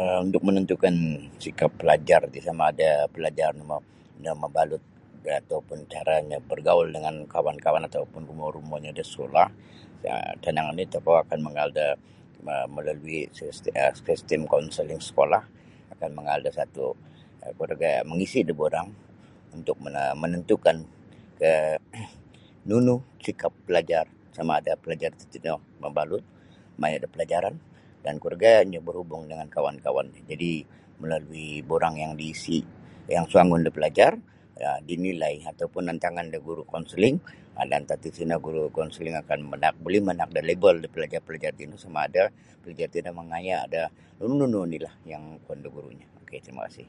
um 0.00 0.20
Untuk 0.28 0.42
menentukan 0.48 0.94
sikap 1.44 1.70
pelajar 1.80 2.20
ti 2.32 2.38
samaada 2.48 2.90
pelajar-pelajar 3.14 3.50
no 4.24 4.32
mabalut 4.42 4.82
da 5.24 5.32
ataupun 5.42 5.78
caranyo 5.92 6.38
bergaul 6.50 6.86
dangan 6.96 7.14
kawan-kawan 7.34 7.82
ataupun 7.88 8.20
rumo-rumonyo 8.30 8.90
da 8.98 9.04
skula 9.12 9.44
sa 10.02 10.12
tanang 10.44 10.66
oni 10.72 10.84
tokou 10.94 11.16
akan 11.22 11.38
mangaal 11.46 11.70
da 11.78 11.86
ma-malalui 12.46 13.20
um 13.40 13.94
sistem 13.98 14.40
kaunseling 14.52 15.00
sekolah 15.08 15.42
akan 15.94 16.10
mangaal 16.18 16.40
da 16.46 16.50
satu 16.60 16.84
kuro 17.58 17.74
gaya 17.82 18.00
mangisi 18.10 18.40
da 18.48 18.52
borang 18.60 18.88
untuk 19.56 19.76
mene-menentukan 19.84 20.76
ke 21.40 21.50
nunu 22.68 22.96
sikap 23.26 23.52
pelajar 23.66 24.04
samada 24.36 24.72
pelajar 24.84 25.10
tatino 25.18 25.54
mabalut 25.82 26.22
maya 26.80 26.96
da 27.02 27.08
pelajaran 27.14 27.54
dan 28.04 28.14
kuro 28.22 28.36
gayanyo 28.44 28.80
berhubung 28.86 29.22
dengan 29.30 29.44
kawan-kawan 29.54 30.06
jadi 30.30 30.52
melalui 31.00 31.50
borang 31.68 31.94
yang 32.02 32.12
diisi 32.20 32.58
yang 33.14 33.24
suangon 33.30 33.60
da 33.68 33.68
palajar 33.76 34.12
dinilai 34.88 35.36
ataupun 35.50 35.82
nantangan 35.88 36.26
da 36.32 36.38
guru 36.46 36.62
kaunseling 36.72 37.16
antad 37.72 37.98
tino 38.16 38.36
guru 38.44 38.62
kaunseling 38.76 39.16
akan 39.22 39.40
manaak 39.52 39.74
da 39.76 39.80
buli 39.82 39.98
manaak 40.08 40.30
da 40.34 40.40
level 40.50 40.76
da 40.82 40.88
palajar-palajar 40.94 41.52
tino 41.58 41.74
samaada 41.84 42.24
plajar 42.64 42.88
tini 42.92 43.10
mangaya 43.20 43.58
da 43.72 43.82
nunu-nuni 44.20 44.74
ni' 44.76 44.80
lah 44.84 44.94
yang 45.12 45.24
kuon 45.44 45.60
da 45.64 45.68
gurunyo 45.74 46.04
ok 46.20 46.20
sekian 46.30 46.44
terima 46.44 46.62
kasih. 46.68 46.88